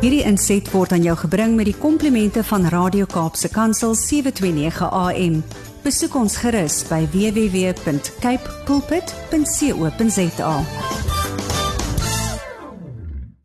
[0.00, 5.34] Hierdie inset word aan jou gebring met die komplimente van Radio Kaapse Kansel 729 AM.
[5.84, 10.54] Besoek ons gerus by www.cape pulpit.co.za.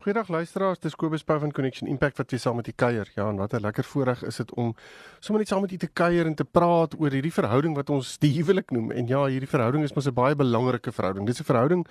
[0.06, 3.12] Goeiedag luisteraars, dis Kobus Pau van Connection Impact wat weer saam met u kuier.
[3.18, 4.74] Ja, en wat 'n lekker voorreg is dit om
[5.20, 8.18] sommer net saam met u te kuier en te praat oor hierdie verhouding wat ons
[8.18, 8.90] die huwelik noem.
[8.92, 11.26] En ja, hierdie verhouding is mos 'n baie belangrike verhouding.
[11.26, 11.86] Dis 'n verhouding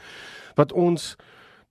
[0.56, 1.16] wat ons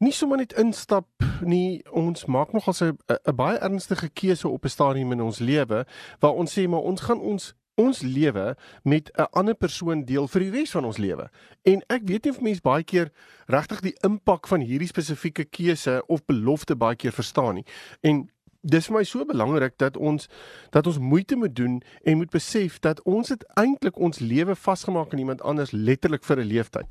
[0.04, 1.08] nie sommer net instap
[1.44, 1.82] nie.
[1.92, 5.86] Ons maak nogal 'n baie ernstige keuse op 'n stadium in ons lewe
[6.20, 10.40] waar ons sê maar ons gaan ons ons lewe met 'n ander persoon deel vir
[10.40, 11.30] die res van ons lewe.
[11.62, 13.10] En ek weet nie of mense baie keer
[13.46, 17.64] regtig die impak van hierdie spesifieke keuse of belofte baie keer verstaan nie.
[18.00, 18.30] En
[18.60, 20.28] dis vir my so belangrik dat ons
[20.70, 25.12] dat ons moeite moet doen en moet besef dat ons dit eintlik ons lewe vasgemaak
[25.12, 26.86] aan iemand anders letterlik vir 'n leeftyd.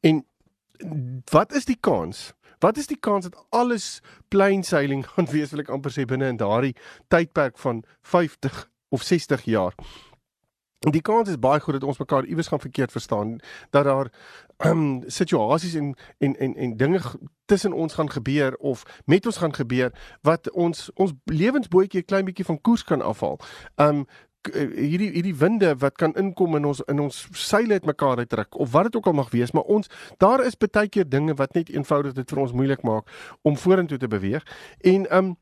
[0.00, 0.24] En
[1.30, 2.32] wat is die kans?
[2.58, 6.26] Wat is die kans dat alles plain sailing gaan wees wil ek amper sê binne
[6.26, 6.74] in daardie
[7.08, 9.74] tydperk van 50 of 60 jaar?
[10.78, 13.38] Die kans is baie goed dat ons mekaar iewers gaan verkeerd verstaan
[13.70, 14.12] dat daar
[14.66, 17.00] um situasies en en en en dinge
[17.44, 19.90] tussen ons gaan gebeur of met ons gaan gebeur
[20.22, 23.38] wat ons ons lewensbootjie 'n klein bietjie van koers kan afhaal.
[23.76, 24.06] Um
[24.46, 28.70] hierdie hierdie winde wat kan inkom in ons in ons seile uit mekaar uitdruk of
[28.72, 31.68] wat dit ook al mag wees maar ons daar is baie keer dinge wat net
[31.68, 33.04] eenvoudig dit vir ons moeilik maak
[33.42, 34.46] om vorentoe te beweeg.
[34.80, 35.36] En um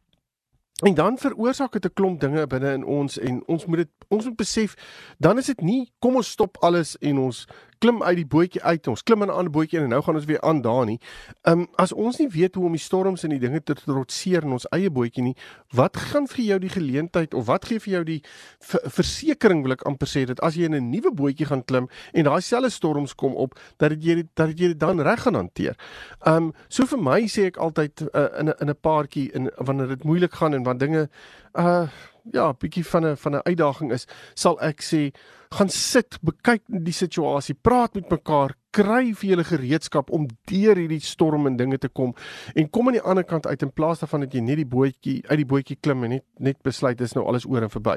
[0.85, 4.25] En dan veroorsaak dit 'n klomp dinge binne in ons en ons moet dit ons
[4.25, 4.75] moet besef
[5.19, 8.89] dan is dit nie kom ons stop alles en ons klim uit die bootjie uit
[8.89, 10.99] ons klim in 'n ander bootjie en nou gaan ons weer aan daar nie.
[11.43, 14.43] Ehm um, as ons nie weet hoe om die storms en die dinge te trotseer
[14.43, 15.37] in ons eie bootjie nie,
[15.73, 18.23] wat gaan vir jou die geleentheid of wat gee vir jou die
[18.61, 22.25] versekering wil ek amper sê dat as jy in 'n nuwe bootjie gaan klim en
[22.25, 25.77] daai selfde storms kom op dat dit jy dat jy dit dan reg gaan hanteer.
[26.25, 29.51] Ehm um, so vir my sê ek altyd uh, in 'n in 'n paartjie in
[29.57, 31.09] wanneer dit moeilik gaan en wanneer dinge
[31.55, 31.89] uh
[32.33, 35.13] ja, bietjie van 'n van 'n uitdaging is, sal ek sê
[35.51, 41.01] gaan sit, bekyk die situasie, praat met mekaar, kry vir julle gereedskap om deur hierdie
[41.05, 42.13] storm en dinge te kom
[42.55, 45.17] en kom aan die ander kant uit in plaas daarvan dat jy net die bootjie
[45.31, 47.97] uit die bootjie klim en net net besluit dis nou alles oor en verby.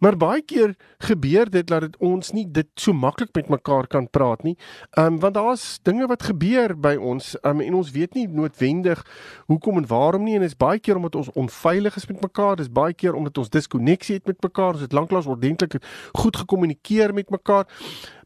[0.00, 0.74] Maar baie keer
[1.04, 4.56] gebeur dit dat dit ons nie dit so maklik met mekaar kan praat nie.
[4.96, 9.04] Ehm um, want daar's dinge wat gebeur by ons um, en ons weet nie noodwendig
[9.50, 12.56] hoekom en waarom nie en dit is baie keer omdat ons onveilig is met mekaar,
[12.56, 15.78] dis baie keer omdat ons diskonneksie het met mekaar, ons het lanklaas ordentlik
[16.16, 17.66] goed gekommunikeer met mekaar.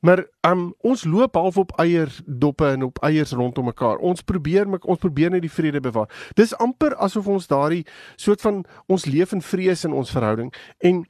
[0.02, 3.96] Maar um, ons loop half op eierdoppe en op eiers rondom mekaar.
[4.02, 6.10] Ons probeer ons probeer net die vrede bewaar.
[6.34, 7.84] Dis amper asof ons daardie
[8.16, 10.50] soort van ons leef in vrees in ons verhouding
[10.82, 11.04] en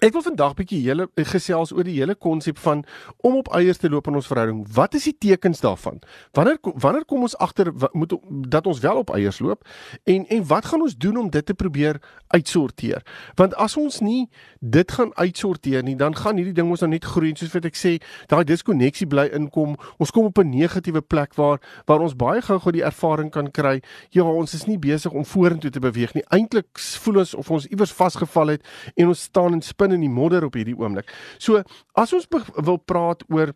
[0.00, 2.78] Ek wil vandag bietjie hele gesels oor die hele konsep van
[3.20, 4.62] om op eiers te loop in ons verhouding.
[4.72, 5.98] Wat is die tekens daarvan?
[6.32, 8.14] Wanneer wanneer kom ons agter moet
[8.48, 9.66] dat ons wel op eiers loop
[10.08, 12.00] en en wat gaan ons doen om dit te probeer
[12.32, 13.04] uitsorteer?
[13.36, 17.04] Want as ons nie dit gaan uitsorteer nie, dan gaan hierdie ding ons nou net
[17.04, 17.92] groei en soos wat ek sê,
[18.32, 19.76] daai diskonneksie bly inkom.
[20.00, 23.82] Ons kom op 'n negatiewe plek waar waar ons baie gou-gou die ervaring kan kry,
[24.10, 26.24] ja, ons is nie besig om vorentoe te beweeg nie.
[26.32, 28.64] Eintlik voel ons of ons iewers vasgevall het
[28.96, 31.10] en ons staan en spin in die modder op hierdie oomblik.
[31.38, 31.62] So
[31.94, 33.54] as ons wil praat oor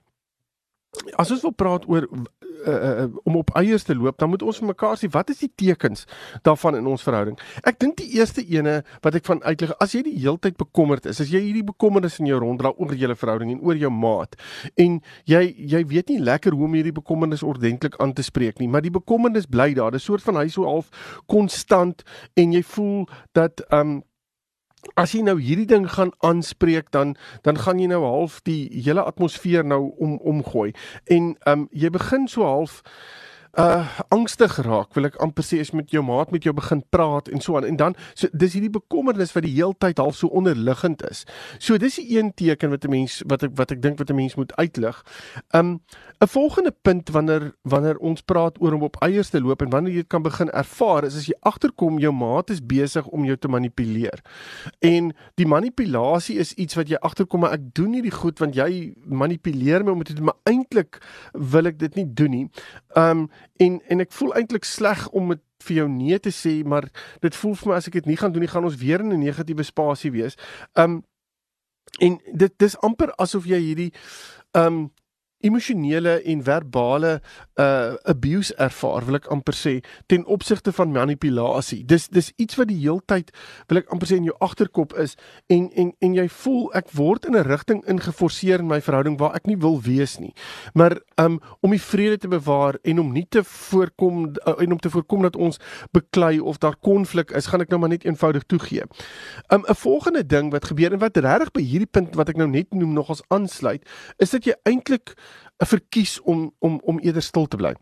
[1.18, 4.60] as ons wil praat oor uh, uh, om op eiers te loop, dan moet ons
[4.60, 6.04] vir mekaar sê wat is die tekens
[6.46, 7.36] daarvan in ons verhouding.
[7.66, 11.20] Ek dink die eerste ene wat ek van uitlig, as jy die heeltyd bekommerd is,
[11.24, 14.38] as jy hierdie bekommernis in jou ronddra oor julle verhouding en oor jou maat
[14.80, 15.42] en jy
[15.74, 18.94] jy weet nie lekker hoe om hierdie bekommernis ordentlik aan te spreek nie, maar die
[18.94, 19.92] bekommernis bly daar.
[19.94, 20.90] Dit is 'n soort van hy so half
[21.26, 22.02] konstant
[22.36, 24.02] en jy voel dat ehm um,
[24.94, 29.02] as jy nou hierdie ding gaan aanspreek dan dan gaan jy nou half die hele
[29.02, 30.72] atmosfeer nou om omgooi.
[31.04, 32.82] En ehm um, jy begin so half
[33.56, 37.28] uh angstig raak wil ek amper sê as met jou maat met jou begin praat
[37.30, 41.04] en so aan en dan so dis hierdie bekommernis wat die heeltyd half so onderliggend
[41.06, 41.22] is.
[41.62, 44.16] So dis die een teken wat 'n mens wat ek wat ek dink wat 'n
[44.16, 45.04] mens moet uitlig.
[45.54, 45.80] Um
[46.20, 49.92] 'n volgende punt wanneer wanneer ons praat oor om op eiers te loop en wanneer
[49.92, 53.36] jy dit kan begin ervaar is as jy agterkom jou maat is besig om jou
[53.36, 54.20] te manipuleer.
[54.80, 58.54] En die manipulasie is iets wat jy agterkom maar ek doen nie die goed want
[58.54, 60.98] jy manipuleer my om dit maar eintlik
[61.32, 62.50] wil ek dit nie doen nie.
[62.96, 66.88] Um en en ek voel eintlik sleg om dit vir jou nee te sê, maar
[67.20, 69.12] dit voel vir my as ek dit nie gaan doen nie, gaan ons weer in
[69.12, 70.36] 'n negatiewe spasie wees.
[70.74, 71.02] Um
[72.00, 73.92] en dit dis amper asof jy hierdie
[74.52, 74.90] um
[75.44, 77.20] emosionele en verbale
[77.60, 79.74] uh abuse ervaar, wil ek amper sê,
[80.10, 81.84] ten opsigte van manipulasie.
[81.86, 83.30] Dis dis iets wat die heeltyd
[83.70, 85.14] wil ek amper sê in jou agterkop is
[85.52, 89.36] en en en jy voel ek word in 'n rigting ingeforseer in my verhouding waar
[89.36, 90.34] ek nie wil wees nie.
[90.74, 94.78] Maar um om die vrede te bewaar en om nie te voorkom uh, en om
[94.78, 95.58] te voorkom dat ons
[95.92, 98.82] beklei of daar konflik is, gaan ek nou maar net eenvoudig toegee.
[99.48, 102.48] Um 'n volgende ding wat gebeur en wat regtig by hierdie punt wat ek nou
[102.48, 103.82] net noem nogals aansluit,
[104.18, 105.14] is dat jy eintlik
[105.58, 107.74] verkies om om om eerder stil te bly.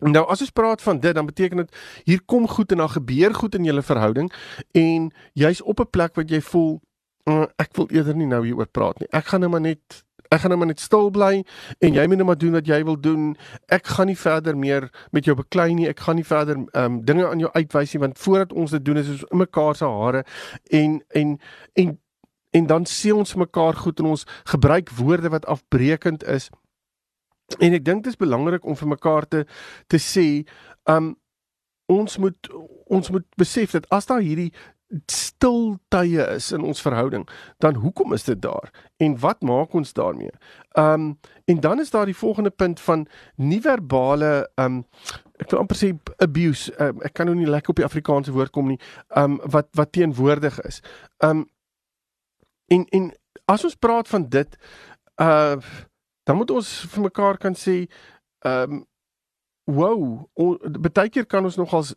[0.00, 3.34] Nou as ons praat van dit, dan beteken dit hier kom goed en dan gebeur
[3.34, 4.32] goed in julle verhouding
[4.72, 6.80] en jy's op 'n plek wat jy voel
[7.24, 9.08] uh, ek wil eerder nie nou hieroor praat nie.
[9.12, 11.44] Ek gaan nou maar net ek gaan nou maar net stil bly
[11.82, 13.32] en jy moet net maar doen wat jy wil doen.
[13.68, 15.88] Ek gaan nie verder meer met jou beklei nie.
[15.90, 18.84] Ek gaan nie verder ehm um, dinge aan jou uitwys nie want voordat ons dit
[18.84, 20.24] doen is ons in mekaar se hare
[20.70, 21.36] en en
[21.74, 21.98] en
[22.50, 26.50] en dan sê ons mekaar goed en ons gebruik woorde wat afbreekend is.
[27.58, 29.44] En ek dink dit is belangrik om vir mekaar te
[29.90, 30.26] te sê,
[30.90, 31.14] um
[31.90, 32.52] ons moet
[32.86, 34.52] ons moet besef dat as daar hierdie
[35.10, 37.22] stil tye is in ons verhouding,
[37.62, 40.34] dan hoekom is dit daar en wat maak ons daarmee?
[40.78, 41.18] Um
[41.50, 43.06] en dan is daar die volgende punt van
[43.36, 44.84] nie verbale um
[45.40, 46.70] ek wil amper sê abuse.
[46.78, 48.80] Um, ek kan nou nie lekker op die Afrikaanse woord kom nie.
[49.16, 50.82] Um wat wat teenwoordig is.
[51.24, 51.46] Um
[52.70, 53.10] en en
[53.50, 54.58] as ons praat van dit
[55.22, 55.56] uh
[56.28, 57.88] dan moet ons vir mekaar kan sê
[58.46, 58.84] um
[59.70, 60.26] wow,
[60.92, 61.94] baie keer kan ons nogals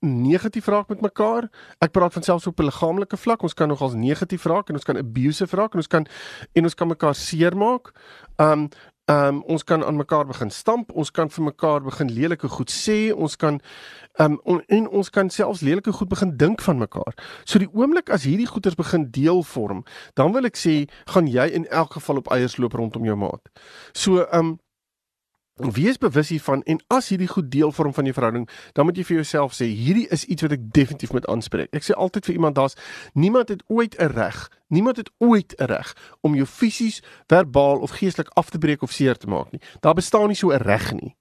[0.00, 1.50] negatief raak met mekaar.
[1.84, 3.42] Ek praat van selfs op 'n liggaamlike vlak.
[3.42, 6.06] Ons kan nogals negatief raak en ons kan abusive raak en ons kan
[6.52, 7.92] en ons kan mekaar seermaak.
[8.36, 8.68] Um
[9.06, 10.92] um ons kan aan mekaar begin stamp.
[10.92, 13.12] Ons kan vir mekaar begin lelike goed sê.
[13.14, 13.60] Ons kan
[14.18, 17.14] um on, en ons kan selfs lelike goed begin dink van mekaar.
[17.44, 21.48] So die oomblik as hierdie goeters begin deel vorm, dan wil ek sê, gaan jy
[21.54, 23.48] in elk geval op eiers loop rondom jou maat.
[23.94, 24.58] So um
[25.60, 29.04] Wees bewus hiervan en as hierdie goed deel vorm van jou verhouding, dan moet jy
[29.04, 31.68] vir jouself sê hierdie is iets wat ek definitief moet aanspreek.
[31.76, 32.78] Ek sê altyd vir iemand daar's
[33.12, 37.90] niemand het ooit 'n reg, niemand het ooit 'n reg om jou fisies, verbaal of
[37.90, 39.60] geestelik af te breek of seer te maak nie.
[39.80, 41.16] Daar bestaan nie so 'n reg nie.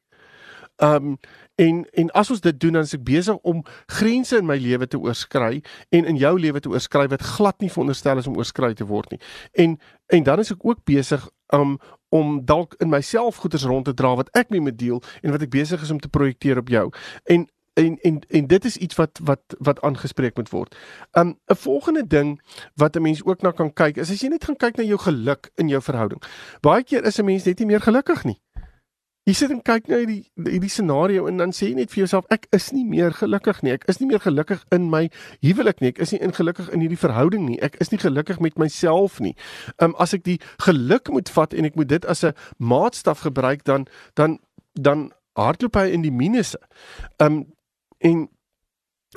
[0.78, 1.18] Um
[1.56, 4.88] en en as ons dit doen dan is ek besig om grense in my lewe
[4.88, 8.74] te oorskry en in jou lewe te oorskry wat glad nie veronderstel is om oorskry
[8.74, 9.20] te word nie.
[9.54, 13.94] En en dan is ek ook besig um om dalk in myself goeders rond te
[13.94, 16.70] dra wat ek mee moet deel en wat ek besig is om te projekteer op
[16.70, 16.90] jou.
[17.24, 17.48] En
[17.80, 20.76] en en en dit is iets wat wat wat aangespreek moet word.
[21.12, 22.42] Um 'n volgende ding
[22.76, 25.00] wat 'n mens ook na kan kyk is as jy net gaan kyk na jou
[25.00, 26.22] geluk in jou verhouding.
[26.62, 28.40] Baie keer is 'n mens net nie meer gelukkig nie.
[29.30, 32.26] Jy sit en kyk na hierdie hierdie scenario en dan sê jy net vir jouself
[32.34, 33.76] ek is nie meer gelukkig nie.
[33.76, 35.04] Ek is nie meer gelukkig in my
[35.46, 35.92] huwelik nie.
[35.94, 37.60] Ek is nie ingelukkig in hierdie verhouding nie.
[37.62, 39.36] Ek is nie gelukkig met myself nie.
[39.78, 43.68] Um as ek die geluk moet vat en ek moet dit as 'n maatstaf gebruik
[43.70, 43.86] dan
[44.18, 44.40] dan
[44.74, 46.58] dan hardloop hy in die minusse.
[47.22, 47.46] Um
[48.02, 48.30] en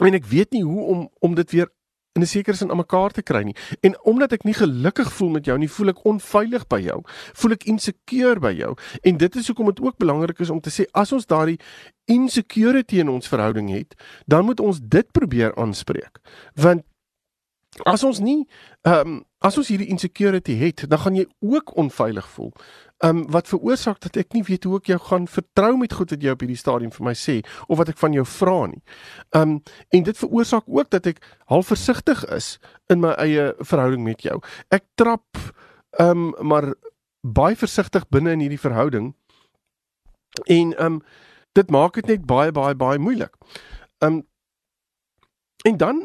[0.03, 1.73] en ek weet nie hoe om om dit weer
[2.13, 3.57] in 'n sekere sin aan mekaar te kry nie.
[3.81, 7.03] En omdat ek nie gelukkig voel met jou nie, voel ek onveilig by jou.
[7.33, 8.77] Voel ek insecure by jou.
[9.03, 11.61] En dit is hoekom dit ook belangrik is om te sê as ons daardie
[12.05, 13.95] insecurity in ons verhouding het,
[14.27, 16.19] dan moet ons dit probeer aanspreek.
[16.55, 16.83] Want
[17.85, 18.49] as ons nie
[18.83, 22.53] ehm um, as ons hierdie insecurity het, dan gaan jy ook onveilig voel
[23.03, 26.23] um, wat veroorsaak dat ek nie weet hoe ek jou gaan vertrou met goed wat
[26.23, 28.83] jy op hierdie stadium vir my sê of wat ek van jou vra nie.
[29.39, 29.59] Um
[29.91, 32.57] en dit veroorsaak ook dat ek half versigtig is
[32.93, 34.39] in my eie verhouding met jou.
[34.71, 35.41] Ek trap
[36.03, 36.73] um maar
[37.23, 39.13] baie versigtig binne in hierdie verhouding.
[40.47, 41.03] En um
[41.59, 43.35] dit maak dit net baie baie baie moeilik.
[44.01, 44.23] Um
[45.67, 46.03] en dan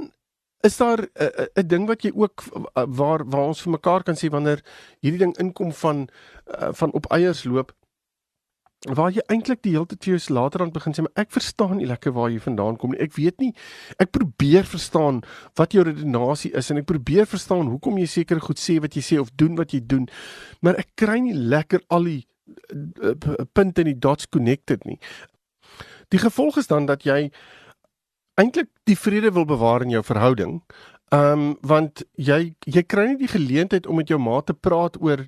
[0.66, 3.72] is daar 'n uh, 'n uh, ding wat jy ook uh, waar waar ons vir
[3.72, 4.64] mekaar kan sê wanneer
[5.00, 6.10] hierdie ding inkom van
[6.48, 7.74] uh, van op eiers loop
[8.94, 11.78] waar jy eintlik die hele tyd vir jou later aan begin sê maar ek verstaan
[11.80, 13.54] nie lekker waar jy vandaan kom nie ek weet nie
[13.98, 15.24] ek probeer verstaan
[15.58, 19.04] wat jou redenasie is en ek probeer verstaan hoekom jy seker goed sê wat jy
[19.10, 20.06] sê of doen wat jy doen
[20.62, 22.22] maar ek kry nie lekker al die
[22.72, 23.16] uh,
[23.58, 25.00] punte en die dots connected nie
[26.14, 27.32] die gevolg is dan dat jy
[28.38, 30.62] eintlik die vrede wil bewaar in jou verhouding.
[31.16, 35.00] Ehm um, want jy jy kry nie die geleentheid om met jou maat te praat
[35.02, 35.26] oor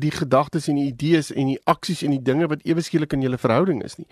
[0.00, 3.22] die gedagtes en die idees en die aksies en die dinge wat ewe skielik in
[3.24, 4.08] julle verhouding is nie.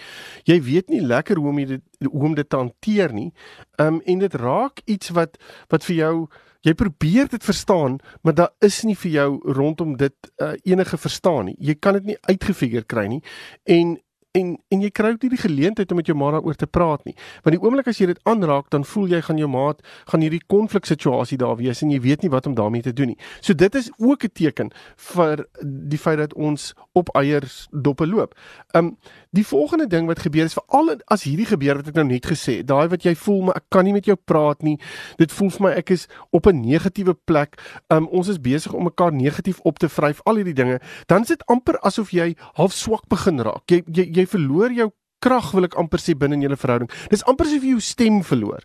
[0.48, 3.32] Jy weet nie lekker hoe om dit hoe om dit te hanteer nie.
[3.78, 5.38] Ehm um, en dit raak iets wat
[5.72, 6.14] wat vir jou
[6.62, 11.50] jy probeer dit verstaan, maar daar is nie vir jou rondom dit uh, enige verstaan
[11.50, 11.56] nie.
[11.58, 13.22] Jy kan dit nie uitgefigure kry nie.
[13.66, 13.96] En
[14.32, 17.04] en en jy kry ook nie die geleentheid om met jou ma daaroor te praat
[17.04, 17.12] nie.
[17.44, 20.40] Want die oomblik as jy dit aanraak, dan voel jy gaan jou maat gaan hierdie
[20.48, 23.18] konflik situasie daar wees en jy weet nie wat om daarmee te doen nie.
[23.44, 24.70] So dit is ook 'n teken
[25.12, 28.34] vir die feit dat ons op eiers doppe loop.
[28.74, 28.96] Um
[29.30, 32.56] die volgende ding wat gebeur is veral as hierdie gebeur wat ek nou net gesê
[32.56, 34.78] het, daai wat jy voel maar ek kan nie met jou praat nie.
[35.16, 37.60] Dit voel vir my ek is op 'n negatiewe plek.
[37.90, 40.80] Um ons is besig om mekaar negatief op te vryf, al hierdie dinge.
[41.06, 43.62] Dan sit amper asof jy half swak begin raak.
[43.66, 44.90] Jy jy, jy verloor jou
[45.22, 46.90] krag wil ek amper sê binne in julle verhouding.
[47.12, 48.62] Dis amper asof jy jou stem verloor.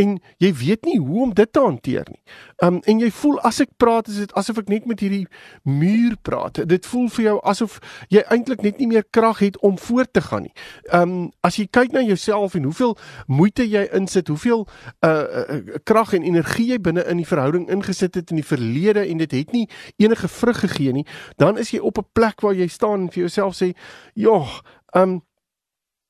[0.00, 2.20] En jy weet nie hoe om dit te hanteer nie.
[2.64, 5.26] Um en jy voel as ek praat is dit asof ek net met hierdie
[5.68, 6.62] muur praat.
[6.68, 7.78] Dit voel vir jou asof
[8.12, 10.54] jy eintlik net nie meer krag het om voort te gaan nie.
[10.96, 12.96] Um as jy kyk na jouself en hoeveel
[13.28, 14.66] moeite jy insit, hoeveel
[15.04, 19.04] uh, uh krag en energie jy binne in die verhouding ingesit het in die verlede
[19.04, 19.66] en dit het nie
[20.00, 21.06] enige vrug gegee nie,
[21.40, 23.72] dan is jy op 'n plek waar jy staan en vir jouself sê,
[24.14, 24.60] "Joh,
[24.94, 25.22] um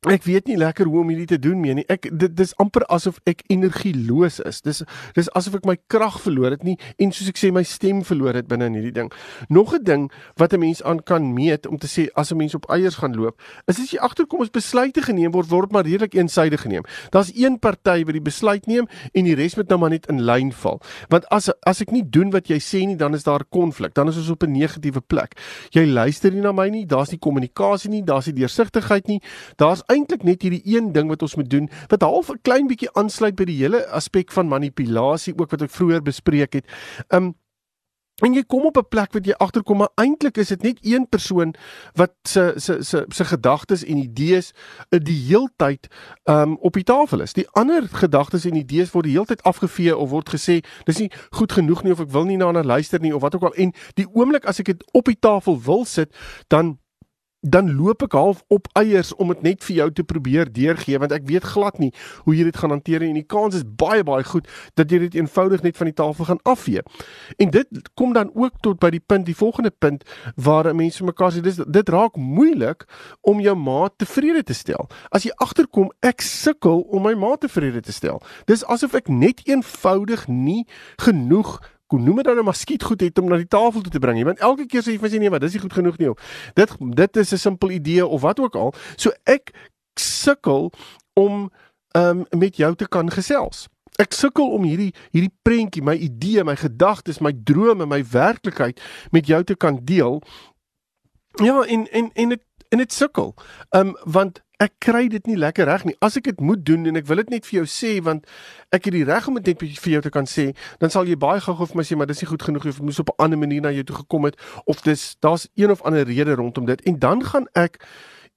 [0.09, 1.83] Ek weet nie lekker hoe om hierdie te doen mee nie.
[1.93, 4.63] Ek dit dis amper asof ek energieloos is.
[4.65, 4.79] Dis
[5.13, 8.39] dis asof ek my krag verloor het nie en soos ek sê my stem verloor
[8.39, 9.11] het binne in hierdie ding.
[9.53, 10.09] Nog 'n ding
[10.41, 13.15] wat 'n mens aan kan meet om te sê as 'n mens op eiers gaan
[13.15, 13.37] loop,
[13.69, 16.85] is as jy agterkom as besluite geneem word word maar redelik eensydig geneem.
[17.11, 20.25] Daar's een party wat die besluit neem en die res moet nou maar net in
[20.25, 20.81] lyn val.
[21.11, 23.93] Want as as ek nie doen wat jy sê nie, dan is daar konflik.
[23.95, 25.37] Dan is ons op 'n negatiewe plek.
[25.73, 29.21] Jy luister nie na my nie, daar's nie kommunikasie nie, daar's nie deursigtigheid nie.
[29.57, 32.93] Daar's eintlik net hierdie een ding wat ons moet doen wat half 'n klein bietjie
[32.95, 36.67] aansluit by die hele aspek van manipulasie ook wat ek vroeër bespreek het.
[37.09, 37.35] Um
[38.21, 41.09] en jy kom op 'n plek wat jy agterkom maar eintlik is dit net een
[41.09, 41.55] persoon
[41.95, 44.53] wat se se se se gedagtes en idees
[44.89, 45.89] eh, die heeltyd
[46.25, 47.33] um op die tafel is.
[47.33, 51.53] Die ander gedagtes en idees word die heeltyd afgevee of word gesê dis nie goed
[51.53, 53.73] genoeg nie of ek wil nie na hulle luister nie of wat ook al en
[53.95, 56.15] die oomblik as ek dit op die tafel wil sit
[56.49, 56.79] dan
[57.41, 61.13] dan loop ek half op eiers om dit net vir jou te probeer deurgee want
[61.17, 61.91] ek weet glad nie
[62.27, 65.17] hoe jy dit gaan hanteer en die kans is baie baie goed dat jy dit
[65.21, 66.85] eenvoudig net van die tafel gaan afvee.
[67.41, 70.05] En dit kom dan ook tot by die punt, die volgende punt
[70.37, 72.85] waar mense mekaar sê dis dit raak moeilik
[73.21, 74.89] om jou maat tevrede te stel.
[75.09, 78.21] As jy agterkom ek sukkel om my maat tevrede te stel.
[78.51, 80.67] Dis asof ek net eenvoudig nie
[81.01, 81.59] genoeg
[81.91, 84.25] kom noem dit dan 'n maskiet goed het om na die tafel toe te bring.
[84.25, 86.15] Want elke keer sê jy vir sy nee, maar dis nie goed genoeg nie.
[86.55, 88.75] Dit dit is 'n simpel idee of wat ook al.
[88.97, 89.53] So ek
[89.95, 90.73] sukkel
[91.13, 91.51] om
[91.97, 93.69] um, met jou te kan gesels.
[93.99, 98.81] Ek sukkel om hierdie hierdie prentjie, my idee, my gedagtes, my drome, my werklikheid
[99.11, 100.23] met jou te kan deel.
[101.43, 103.35] Ja, en en en dit en dit sukkel.
[103.69, 105.97] Ehm um, want ek kry dit nie lekker reg nie.
[106.05, 108.29] As ek dit moet doen en ek wil dit net vir jou sê want
[108.75, 110.51] ek het die reg om dit net vir jou te kan sê,
[110.83, 113.01] dan sal jy baie gou-gou vir my sê maar dis nie goed genoeg of moes
[113.01, 114.37] op 'n ander manier na jou toe gekom het
[114.67, 117.81] of dis daar's een of ander rede rondom dit en dan gaan ek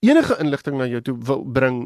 [0.03, 1.77] enige inligting na jou toe wil bring,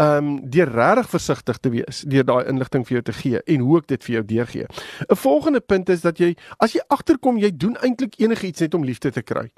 [0.00, 3.60] ehm um, deur regtig versigtig te wees deur daai inligting vir jou te gee en
[3.60, 4.66] hoe ek dit vir jou deurgee.
[5.10, 8.84] 'n Volgende punt is dat jy as jy agterkom jy doen eintlik enigiets net om
[8.84, 9.50] liefde te kry.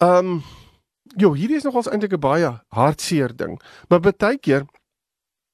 [0.00, 0.42] Ehm um,
[1.16, 3.60] Jo, hierdie is nogals eintlik 'n baie hartseer ding.
[3.88, 4.66] Maar baie keer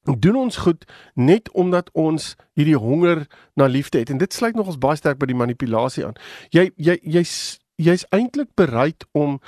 [0.02, 4.78] doen ons goed net omdat ons hierdie honger na liefde het en dit sluit nogals
[4.78, 6.16] baie sterk by die manipulasie aan.
[6.50, 9.40] Jy jy jy's jy's eintlik bereid om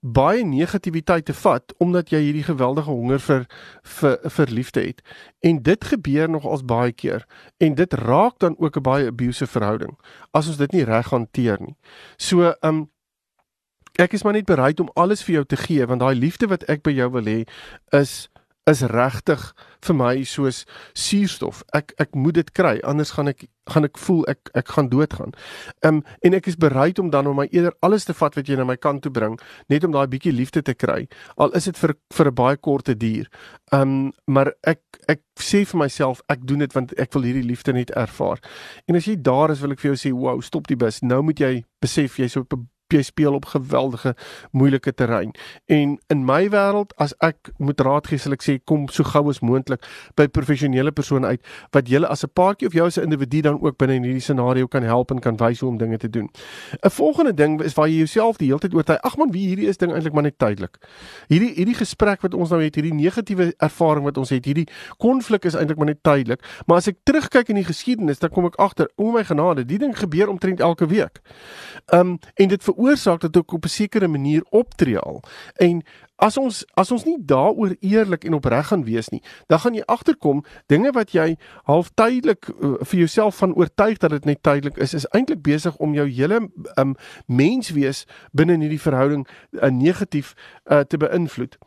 [0.00, 3.46] baie negativiteit te vat omdat jy hierdie geweldige honger vir
[3.82, 5.02] vir vir liefde het.
[5.42, 7.26] En dit gebeur nogals baie keer
[7.58, 9.98] en dit raak dan ook 'n baie abusive verhouding
[10.32, 11.76] as ons dit nie reg hanteer nie.
[12.16, 12.90] So, ehm um,
[13.98, 16.66] ek is maar net bereid om alles vir jou te gee want daai liefde wat
[16.70, 17.40] ek by jou wil hê
[17.98, 18.28] is
[18.68, 19.42] is regtig
[19.86, 20.64] vir my soos
[20.98, 21.62] suurstof.
[21.76, 25.34] Ek ek moet dit kry anders gaan ek gaan ek voel ek ek gaan doodgaan.
[25.82, 28.48] Ehm um, en ek is bereid om dan om my eerder alles te vat wat
[28.48, 29.38] jy na my kant toe bring
[29.72, 31.06] net om daai bietjie liefde te kry.
[31.36, 33.28] Al is dit vir vir 'n baie korte duur.
[33.72, 37.48] Ehm um, maar ek ek sê vir myself ek doen dit want ek wil hierdie
[37.48, 38.40] liefde net ervaar.
[38.88, 41.02] En as jy daar is wil ek vir jou sê wow, stop die bus.
[41.02, 44.14] Nou moet jy besef jy's op 'n jy speel op geweldige
[44.50, 45.32] moeilike terrein.
[45.66, 49.28] En in my wêreld as ek moet raad gee, sal ek sê kom so gou
[49.28, 49.84] as moontlik
[50.16, 51.42] by professionele persone uit
[51.72, 54.20] wat julle as 'n paartjie of jou as 'n individu dan ook binne in hierdie
[54.20, 56.30] scenario kan help en kan wys hoe om dinge te doen.
[56.84, 59.68] 'n Volgende ding is waar jy jouself die hele tyd oortuig, ag man, wie hierdie
[59.68, 60.78] is ding eintlik maar net tydelik.
[61.28, 64.68] Hierdie hierdie gesprek wat ons nou het, hierdie negatiewe ervaring wat ons het, hierdie
[64.98, 66.42] konflik is eintlik maar net tydelik.
[66.66, 69.78] Maar as ek terugkyk in die geskiedenis, dan kom ek agter, o my genade, die
[69.78, 71.20] ding gebeur omtrent elke week.
[71.92, 75.22] Um en dit veroorsaak dat ek op 'n sekere manier optree al.
[75.56, 75.82] En
[76.16, 79.82] as ons as ons nie daaroor eerlik en opreg gaan wees nie, dan gaan jy
[79.86, 84.76] agterkom dinge wat jy half tydelik uh, vir jouself van oortuig dat dit net tydelik
[84.76, 86.94] is, is eintlik besig om jou hele um,
[87.26, 90.34] menswees binne in hierdie verhouding uh, negatief
[90.70, 91.58] uh, te beïnvloed.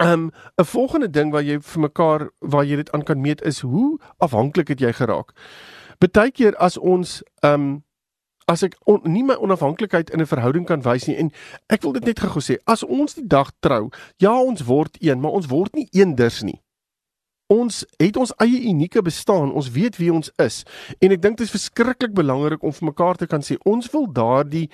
[0.00, 3.42] Ehm um, 'n volgende ding wat jy vir mekaar waar jy dit aan kan meet
[3.42, 5.32] is hoe afhanklik het jy geraak.
[5.98, 7.82] Partykeer as ons um,
[8.48, 11.30] as ek on, nie my onafhanklikheid in 'n verhouding kan wys nie en
[11.68, 15.20] ek wil dit net gou sê as ons die dag trou ja ons word een
[15.20, 16.60] maar ons word nie eenders nie
[17.48, 19.52] ons het ons eie unieke bestaan.
[19.52, 20.62] Ons weet wie ons is.
[21.00, 24.06] En ek dink dit is verskriklik belangrik om vir mekaar te kan sê ons wil
[24.12, 24.66] daardie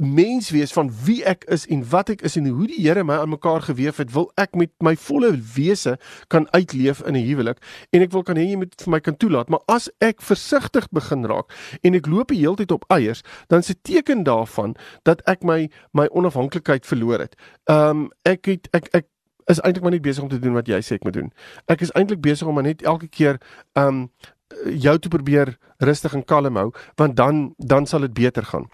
[0.00, 3.16] mens wees van wie ek is en wat ek is en hoe die Here my
[3.22, 5.96] aan mekaar gewewe het, wil ek met my volle wese
[6.32, 7.58] kan uitleef in 'n huwelik
[7.92, 9.48] en ek wil kan hê jy moet vir my kan toelaat.
[9.48, 13.60] Maar as ek versigtig begin raak en ek loop die hele tyd op eiers, dan
[13.60, 17.36] dit teken daarvan dat ek my my onafhanklikheid verloor het.
[17.64, 19.06] Ehm um, ek het ek ek
[19.46, 21.32] is eintlik maar net besig om te doen wat jy sê ek moet doen.
[21.66, 23.40] Ek is eintlik besig om maar net elke keer
[23.74, 24.08] um
[24.64, 28.68] jou te probeer rustig en kalm hou want dan dan sal dit beter gaan.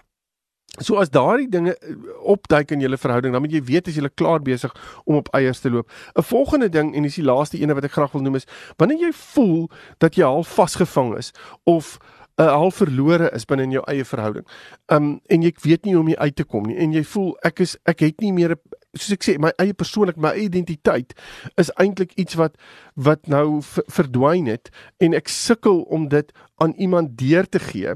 [0.79, 4.07] So as daardie dinge eh, opduik in julle verhouding, dan moet jy weet as jy
[4.15, 4.71] klaar besig
[5.03, 5.91] om op eiers te loop.
[6.15, 8.47] 'n Volgende ding en dis die laaste ene wat ek graag wil noem is
[8.77, 11.99] wanneer jy voel dat jy al vasgevang is of
[12.39, 14.47] uh, al verlore is binne in jou eie verhouding.
[14.87, 17.35] Um en jy weet nie hoe om jy uit te kom nie en jy voel
[17.43, 18.59] ek is ek het nie meer 'n
[18.97, 21.13] soos ek sê, my eie persoonlik, my identiteit
[21.61, 22.57] is eintlik iets wat
[22.95, 26.31] wat nou verdwyn het en ek sukkel om dit
[26.63, 27.95] aan iemand deur te gee,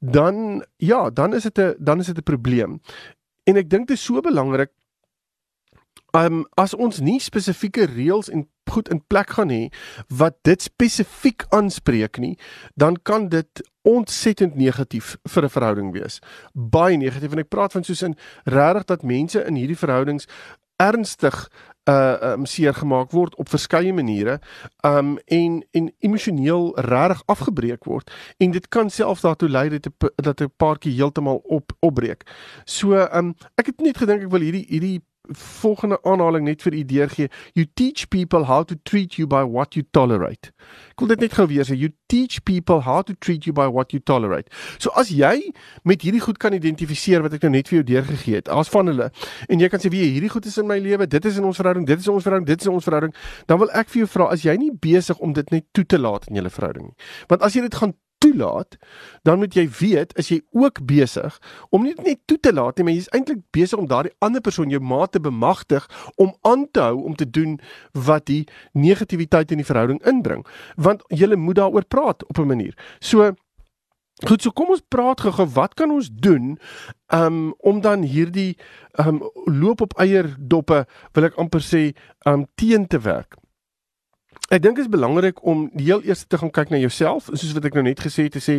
[0.00, 2.80] dan ja, dan is dit 'n dan is dit 'n probleem.
[3.44, 4.70] En ek dink dit is so belangrik
[6.16, 9.68] um as ons nie spesifieke reëls en goed in plek gaan hê
[10.08, 12.36] wat dit spesifiek aanspreek nie,
[12.74, 16.20] dan kan dit ontsettend negatief vir 'n verhouding wees.
[16.54, 20.26] Baie negatief en ek praat van soos in regtig dat mense in hierdie verhoudings
[20.76, 21.50] ernstig
[21.88, 24.38] uh um seer gemaak word op verskeie maniere
[24.86, 30.40] um en en emosioneel regtig afgebreek word en dit kan selfs daartoe lei dat dat
[30.40, 32.22] 'n paartjie heeltemal op opbreek.
[32.64, 35.00] So um ek het net gedink ek wil hierdie hierdie
[35.36, 37.28] volgende aanhaling net vir u deurgee.
[37.54, 40.52] You teach people how to treat you by what you tolerate.
[40.92, 41.76] Ek wil dit net gou weer sê.
[41.78, 44.50] You teach people how to treat you by what you tolerate.
[44.78, 45.52] So as jy
[45.84, 48.90] met hierdie goed kan identifiseer wat ek nou net vir jou deurgegee het, as van
[48.90, 49.10] hulle
[49.48, 51.58] en jy kan sê wie hierdie goed is in my lewe, dit is in ons
[51.60, 53.14] verhouding, dit is ons verhouding, dit is ons verhouding,
[53.46, 56.00] dan wil ek vir jou vra as jy nie besig om dit net toe te
[56.00, 57.10] laat in julle verhouding nie.
[57.30, 58.76] Want as jy dit gaan toelaat,
[59.24, 61.38] dan moet jy weet is jy ook besig
[61.72, 64.72] om nie net toe te laat nie, maar jy's eintlik besig om daardie ander persoon
[64.72, 65.86] jou maat te bemagtig
[66.20, 67.58] om aan te hou om te doen
[67.92, 70.44] wat die negativiteit in die verhouding inbring,
[70.76, 72.74] want jy moet daaroor praat op 'n manier.
[73.00, 73.32] So
[74.20, 76.58] Goed, so kom ons praat gou-gou wat kan ons doen
[77.08, 78.58] um, om dan hierdie
[79.00, 80.82] um, loop op eierdoppe
[81.16, 81.82] wil ek amper sê
[82.28, 83.38] um, teen te werk.
[84.50, 87.68] Ek dink dit is belangrik om heel eers te gaan kyk na jouself, soos wat
[87.68, 88.58] ek nou net gesê het te sê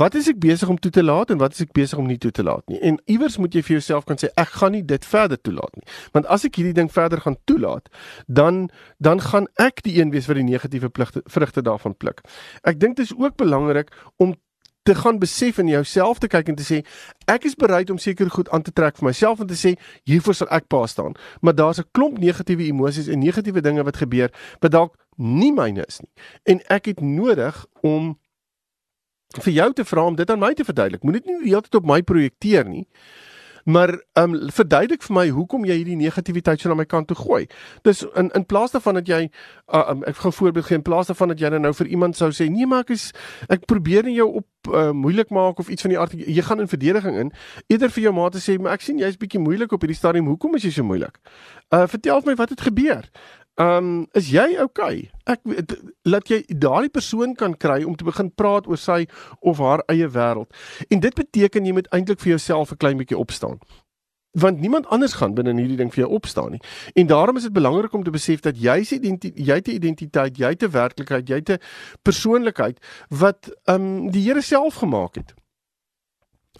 [0.00, 2.18] wat is ek besig om toe te laat en wat is ek besig om nie
[2.18, 2.80] toe te laat nie.
[2.82, 5.86] En iewers moet jy vir jouself kan sê ek gaan nie dit verder toelaat nie.
[6.16, 7.86] Want as ek hierdie ding verder gaan toelaat,
[8.26, 8.64] dan
[8.98, 10.90] dan gaan ek die een wees wat die negatiewe
[11.30, 12.24] vrugte daarvan pluk.
[12.66, 14.34] Ek dink dit is ook belangrik om
[14.84, 16.82] te gaan besef in jouself te kyk en te sê
[17.30, 20.36] ek is bereid om seker goed aan te trek vir myself en te sê hiervoor
[20.36, 21.16] sal ek pa staan.
[21.40, 25.84] Maar daar's 'n klomp negatiewe emosies en negatiewe dinge wat gebeur wat dalk nie myne
[25.86, 26.12] is nie.
[26.42, 28.18] En ek het nodig om
[29.42, 31.02] vir jou te vra om dit aan my te verduidelik.
[31.02, 32.86] Moenie dit nie heeltyd op my projekteer nie.
[33.64, 37.16] Maar ehm um, verduidelik vir my hoekom jy hierdie negativiteit so na my kant toe
[37.16, 37.46] gooi.
[37.82, 39.20] Dis in in plaas daarvan dat jy
[39.74, 42.30] uh, um, ek gaan voorbeeld gee in plaas daarvan dat jy nou vir iemand sou
[42.32, 43.10] sê nee maar ek is
[43.48, 46.60] ek probeer nie jou op uh, moeilik maak of iets van die aard jy gaan
[46.60, 47.32] in verdediging in
[47.66, 50.28] eerder vir jou ma te sê maar ek sien jy's bietjie moeilik op hierdie stadium
[50.28, 51.16] hoekom is jy so moeilik?
[51.72, 53.08] Uh vertel my wat het gebeur?
[53.54, 55.10] Ehm um, is jy okay?
[55.30, 55.38] Ek
[56.02, 59.04] laat jy daardie persoon kan kry om te begin praat oor sy
[59.46, 60.50] of haar eie wêreld.
[60.90, 63.60] En dit beteken jy moet eintlik vir jouself 'n klein bietjie opstaan.
[64.34, 66.62] Want niemand anders gaan binne hierdie ding vir jou opstaan nie.
[66.94, 68.98] En daarom is dit belangrik om te besef dat jy se
[69.34, 71.58] jy te identiteit, jy te werklikheid, jy te
[72.02, 75.34] persoonlikheid wat ehm um, die Here self gemaak het.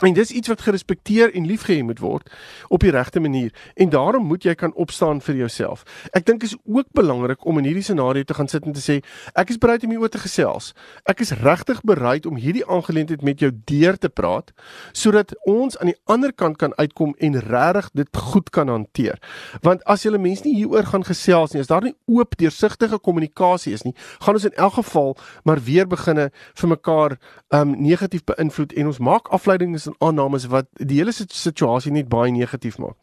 [0.03, 2.31] En dis iets wat gerespekteer en liefgehê moet word
[2.69, 5.85] op die regte manier en daarom moet jy kan opstaan vir jouself.
[6.11, 8.97] Ek dink is ook belangrik om in hierdie scenario te gaan sit en te sê
[9.39, 10.73] ek is bereid om hieroor te gesels.
[11.07, 14.51] Ek is regtig bereid om hierdie aangeleentheid met jou deur te praat
[14.91, 19.23] sodat ons aan die ander kant kan uitkom en regtig dit goed kan hanteer.
[19.63, 23.77] Want as julle mense nie hieroor gaan gesels nie, as daar nie oop deursigtige kommunikasie
[23.79, 23.95] is nie,
[24.27, 25.15] gaan ons in elk geval
[25.47, 27.19] maar weer beginne vir mekaar
[27.55, 32.33] um negatief beïnvloed en ons maak afleidings en aannames wat die hele situasie net baie
[32.33, 32.97] negatief maak.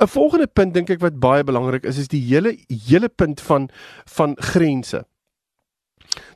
[0.00, 3.68] 'n Volgende punt dink ek wat baie belangrik is is die hele hele punt van
[4.04, 5.04] van grense.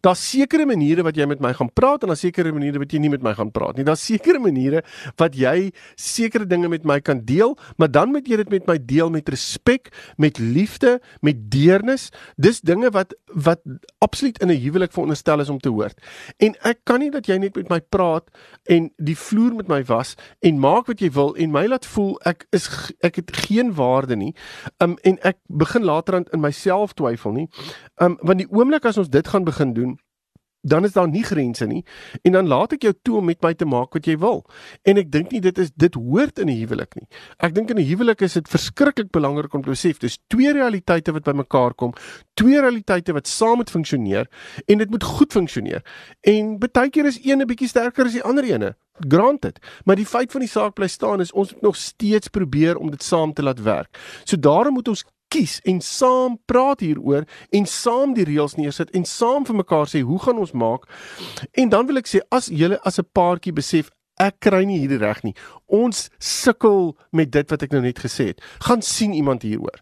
[0.00, 3.00] Daar's sekere maniere wat jy met my gaan praat en daar's sekere maniere wat jy
[3.02, 3.84] nie met my gaan praat nie.
[3.84, 4.82] Daar's sekere maniere
[5.20, 8.78] wat jy sekere dinge met my kan deel, maar dan moet jy dit met my
[8.80, 12.08] deel met respek, met liefde, met deernis.
[12.40, 13.60] Dis dinge wat wat
[14.00, 15.92] absoluut in 'n huwelik veronderstel is om te hoor.
[16.38, 18.24] En ek kan nie dat jy net met my praat
[18.64, 22.18] en die vloer met my was en maak wat jy wil en my laat voel
[22.24, 22.68] ek is
[23.00, 24.34] ek het geen waarde nie.
[24.78, 27.48] Um en ek begin later aan in myself twyfel nie.
[27.96, 29.89] Um want die oomblik as ons dit gaan begin doen
[30.60, 31.84] dan is daar nie grense nie
[32.22, 34.42] en dan laat ek jou toe om met my te maak wat jy wil.
[34.84, 37.08] En ek dink nie dit is dit hoort in 'n huwelik nie.
[37.38, 41.12] Ek dink in 'n huwelik is dit verskriklik belangrik om te besef dis twee realiteite
[41.12, 41.92] wat bymekaar kom,
[42.34, 44.26] twee realiteite wat saam moet funksioneer
[44.66, 45.82] en dit moet goed funksioneer.
[46.20, 48.76] En baie keer is een 'n bietjie sterker as die ander ene.
[49.08, 52.76] Granted, maar die feit van die saak bly staan is ons moet nog steeds probeer
[52.76, 53.98] om dit saam te laat werk.
[54.24, 59.06] So daarom moet ons kies en saam praat hieroor en saam die reëls neersit en
[59.08, 60.88] saam vir mekaar sê hoe gaan ons maak?
[61.52, 63.90] En dan wil ek sê as julle as 'n paartjie besef
[64.20, 65.34] ek kry nie hierdie reg nie.
[65.66, 68.42] Ons sukkel met dit wat ek nou net gesê het.
[68.60, 69.80] Gaan sien iemand hieroor.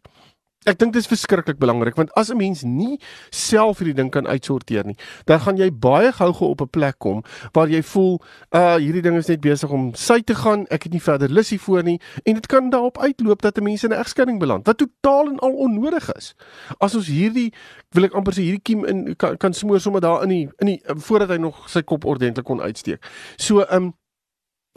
[0.67, 2.99] Ek dink dit is verskriklik belangrik want as 'n mens nie
[3.31, 7.23] self hierdie ding kan uitsorteer nie, dan gaan jy baie gou-gou op 'n plek kom
[7.55, 8.19] waar jy voel,
[8.51, 11.51] uh hierdie ding is net besig om sy te gaan, ek het nie verder lus
[11.51, 14.79] hiervoor nie en dit kan daarop uitloop dat 'n mens in 'n egskeiding beland wat
[14.79, 16.35] totaal en al onnodig is.
[16.81, 17.53] As ons hierdie
[17.95, 20.67] wil ek amper sê hierdie kiem in kan, kan smoor sommer daar in die in
[20.67, 23.01] die voordat hy nog sy kop ordentlik kon uitsteek.
[23.37, 23.95] So um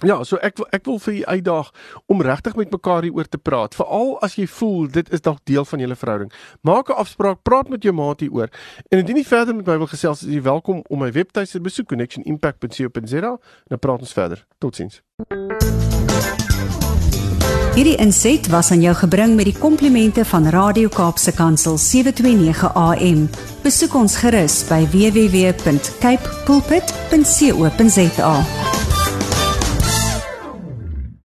[0.05, 1.71] Ja, so ek ek wil vir u uitdaag
[2.09, 5.65] om regtig met mekaar hieroor te praat, veral as jy voel dit is dalk deel
[5.65, 6.31] van julle verhouding.
[6.61, 8.49] Maak 'n afspraak, praat met jou maat hieroor.
[8.89, 11.63] En indien jy verder met my wil gesels, is jy welkom om my webtuiste te
[11.63, 14.45] besoek connectionimpact.co.za en dan praat ons verder.
[14.57, 15.01] Totsiens.
[17.71, 23.29] Hierdie inset was aan jou gebring met die komplimente van Radio Kaapse Kansel 729 AM.
[23.63, 28.35] Besoek ons gerus by www.cape pulpit.co.za.